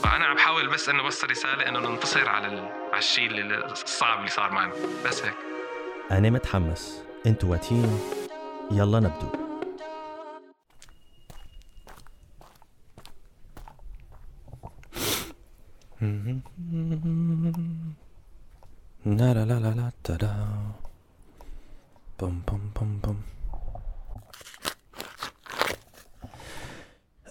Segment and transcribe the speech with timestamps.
[0.00, 2.58] الموضوع هذا أنا عم بحاول بس إنه أوصل رسالة إنه ننتصر على ال...
[2.92, 3.30] على الشيء
[3.72, 4.74] الصعب اللي صار معنا.
[5.04, 5.34] بس هيك.
[6.10, 7.02] أنا متحمس.
[7.26, 8.00] أنتوا واتين.
[8.70, 9.28] يلا نبدو.
[19.06, 20.34] لا لا لا لا لا تا-دا.
[22.20, 23.22] بوم بوم بوم.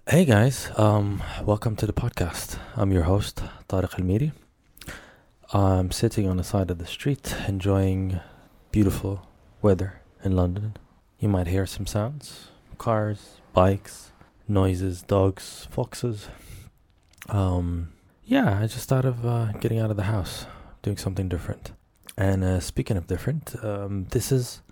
[0.09, 2.57] Hey guys, um, welcome to the podcast.
[2.75, 4.31] I'm your host, Tariq Almiri.
[5.53, 8.19] I'm sitting on the side of the street enjoying
[8.71, 9.27] beautiful
[9.61, 10.77] weather in London.
[11.19, 12.47] You might hear some sounds
[12.79, 14.11] cars, bikes,
[14.47, 16.27] noises, dogs, foxes.
[17.27, 17.89] Um,
[18.25, 20.47] yeah, I just thought of uh, getting out of the house,
[20.81, 21.73] doing something different.
[22.17, 24.63] And uh, speaking of different, um, this is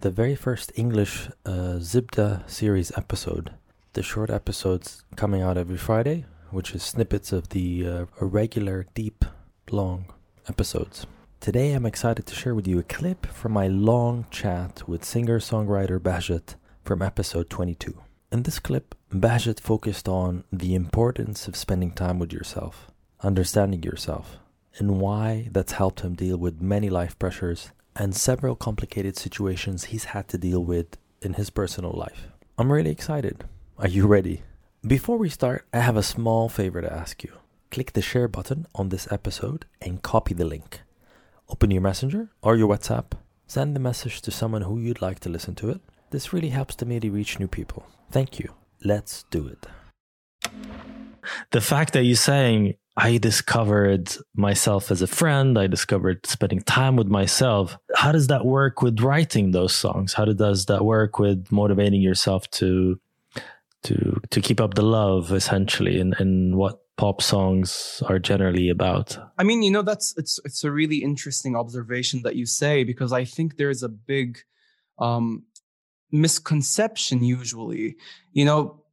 [0.00, 3.52] the very first English uh, Zibda series episode.
[3.94, 9.24] The short episodes coming out every Friday, which is snippets of the uh, regular, deep,
[9.68, 10.04] long
[10.48, 11.08] episodes.
[11.40, 15.40] Today, I'm excited to share with you a clip from my long chat with singer
[15.40, 18.00] songwriter Bahjat from episode 22.
[18.30, 22.92] In this clip, Bahjat focused on the importance of spending time with yourself,
[23.24, 24.38] understanding yourself,
[24.78, 30.04] and why that's helped him deal with many life pressures and several complicated situations he's
[30.14, 32.28] had to deal with in his personal life.
[32.56, 33.42] I'm really excited.
[33.80, 34.42] Are you ready?
[34.86, 37.32] Before we start, I have a small favor to ask you.
[37.70, 40.82] Click the share button on this episode and copy the link.
[41.48, 43.12] Open your messenger or your WhatsApp.
[43.46, 45.80] Send the message to someone who you'd like to listen to it.
[46.10, 47.86] This really helps the media reach new people.
[48.10, 48.52] Thank you.
[48.84, 49.66] Let's do it.
[51.50, 56.96] the fact that you're saying I discovered myself as a friend, I discovered spending time
[56.96, 57.78] with myself.
[57.94, 60.12] How does that work with writing those songs?
[60.12, 63.00] How does that work with motivating yourself to
[63.84, 69.18] to to keep up the love essentially and, and what pop songs are generally about?
[69.38, 73.12] I mean, you know, that's it's it's a really interesting observation that you say because
[73.12, 74.38] I think there's a big
[74.98, 75.44] um
[76.12, 77.96] misconception usually.
[78.32, 78.84] You know,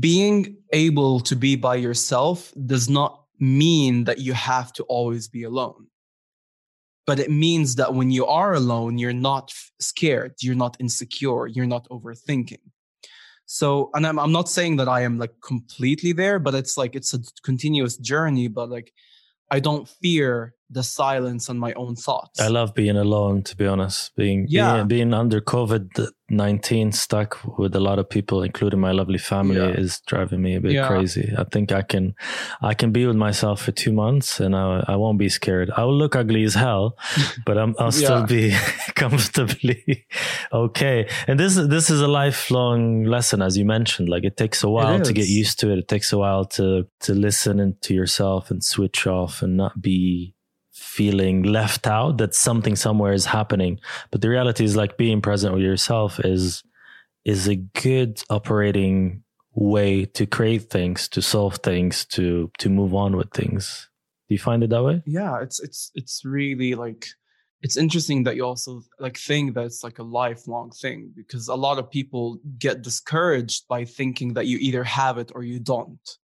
[0.00, 5.42] being able to be by yourself does not mean that you have to always be
[5.42, 5.86] alone.
[7.06, 11.66] But it means that when you are alone, you're not scared, you're not insecure, you're
[11.66, 12.64] not overthinking.
[13.46, 16.94] So, and I'm, I'm not saying that I am like completely there, but it's like
[16.94, 18.48] it's a continuous journey.
[18.48, 18.92] But like,
[19.50, 22.40] I don't fear the silence and my own thoughts.
[22.40, 24.14] I love being alone, to be honest.
[24.16, 24.74] Being Yeah.
[24.76, 29.56] being, being under COVID nineteen, stuck with a lot of people, including my lovely family,
[29.56, 29.68] Yeah.
[29.84, 30.88] is driving me a bit Yeah.
[30.88, 31.32] crazy.
[31.36, 32.14] I think I can,
[32.62, 35.70] I can be with myself for two months, and I, I won't be scared.
[35.76, 36.96] I will look ugly as hell,
[37.46, 38.26] but I'm, I'll still Yeah.
[38.26, 38.54] be
[38.94, 40.06] comfortably
[40.52, 41.06] okay.
[41.26, 44.08] And this this is a lifelong lesson, as you mentioned.
[44.08, 45.78] Like it takes a while to get used to it.
[45.78, 49.80] It takes a while to to listen in- to yourself and switch off and not
[49.80, 50.34] be
[50.74, 53.78] feeling left out that something somewhere is happening.
[54.10, 56.62] But the reality is like being present with yourself is
[57.24, 59.22] is a good operating
[59.54, 63.88] way to create things to solve things to to move on with things.
[64.28, 65.02] Do you find it that way?
[65.06, 67.06] Yeah it's it's it's really like
[67.62, 71.54] it's interesting that you also like think that it's like a lifelong thing because a
[71.54, 76.18] lot of people get discouraged by thinking that you either have it or you don't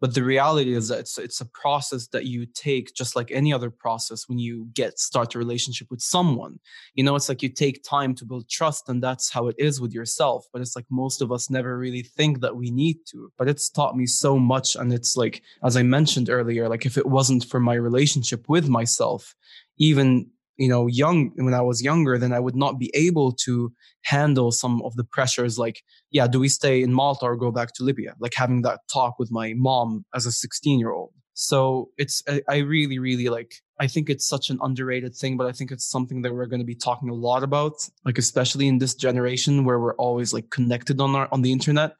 [0.00, 3.52] but the reality is that it's it's a process that you take just like any
[3.52, 6.58] other process when you get start a relationship with someone.
[6.94, 9.80] You know it's like you take time to build trust and that's how it is
[9.80, 13.32] with yourself but it's like most of us never really think that we need to
[13.38, 16.96] but it's taught me so much and it's like as i mentioned earlier like if
[16.96, 19.34] it wasn't for my relationship with myself
[19.78, 20.26] even
[20.58, 23.72] you know young when i was younger then i would not be able to
[24.02, 27.72] handle some of the pressures like yeah do we stay in malta or go back
[27.74, 28.14] to libya?
[28.20, 32.58] Like having that talk with my mom as a 16 year old so it's I,
[32.58, 36.22] really really like i think it's such an underrated thing but i think it's something
[36.22, 37.74] that we're going to be talking a lot about
[38.06, 41.92] like especially in this generation where we're always like connected on our on the internet.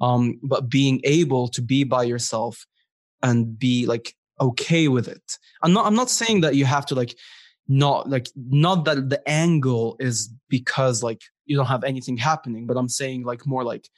[0.00, 2.66] Um but being able to be by yourself
[3.22, 5.38] and be like okay with it.
[5.62, 7.14] I'm not i'm not saying that you have to like
[7.70, 12.76] not like not that the angle is because like you don't have anything happening but
[12.76, 13.88] i'm saying like more like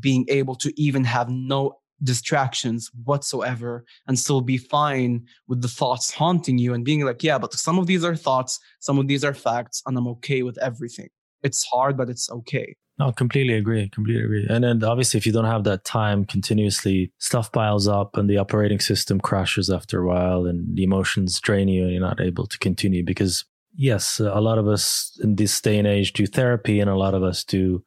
[0.00, 6.10] being able to even have no distractions whatsoever and still be fine with the thoughts
[6.10, 9.24] haunting you and being like, yeah, but some of these are thoughts, some of these
[9.24, 11.08] are facts, and I'm okay with everything.
[11.42, 12.76] It's hard, but it's okay.
[12.98, 13.88] No, completely agree.
[13.90, 14.46] Completely agree.
[14.48, 18.38] And then obviously, if you don't have that time continuously, stuff piles up and the
[18.38, 22.46] operating system crashes after a while and the emotions drain you and you're not able
[22.46, 23.44] to continue because
[23.76, 27.14] yes, a lot of us in this day and age do therapy and a lot
[27.14, 27.84] of us do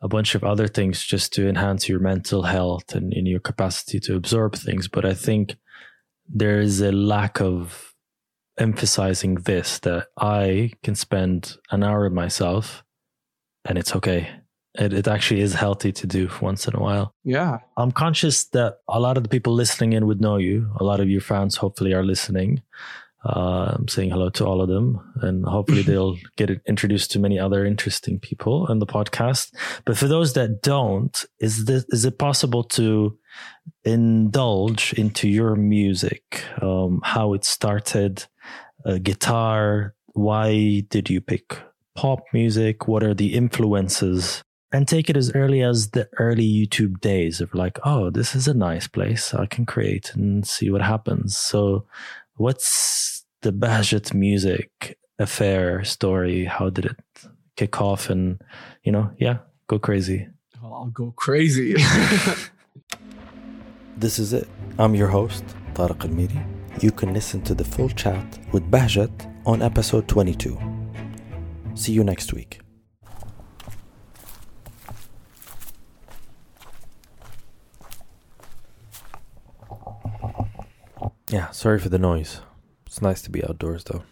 [0.00, 4.00] a bunch of other things just to enhance your mental health and in your capacity
[4.00, 4.88] to absorb things.
[4.88, 5.56] But I think
[6.26, 7.94] there is a lack of
[8.58, 12.82] emphasizing this that I can spend an hour with myself
[13.66, 14.28] and it's okay.
[14.78, 17.14] It, it actually is healthy to do once in a while.
[17.24, 17.58] Yeah.
[17.76, 20.70] I'm conscious that a lot of the people listening in would know you.
[20.78, 22.62] A lot of your fans hopefully are listening.
[23.24, 27.38] Uh, I'm saying hello to all of them, and hopefully they'll get introduced to many
[27.38, 29.52] other interesting people in the podcast.
[29.84, 33.18] But for those that don't, is this is it possible to
[33.84, 36.44] indulge into your music?
[36.62, 38.24] Um, how it started,
[38.84, 39.94] uh, guitar.
[40.12, 41.58] Why did you pick
[41.96, 42.86] pop music?
[42.86, 44.42] What are the influences?
[44.72, 48.46] And take it as early as the early YouTube days of like, oh, this is
[48.46, 49.32] a nice place.
[49.32, 51.36] I can create and see what happens.
[51.36, 51.86] So,
[52.36, 56.44] what's the Bahjat music affair story?
[56.44, 56.96] How did it
[57.56, 58.10] kick off?
[58.10, 58.42] And,
[58.82, 59.38] you know, yeah,
[59.68, 60.28] go crazy.
[60.62, 61.74] Oh, I'll go crazy.
[63.96, 64.48] this is it.
[64.78, 65.44] I'm your host,
[65.74, 66.44] Tariq Al Miri.
[66.80, 70.75] You can listen to the full chat with Bahjat on episode 22.
[71.76, 72.60] See you next week.
[81.30, 82.40] Yeah, sorry for the noise.
[82.86, 84.02] It's nice to be outdoors though.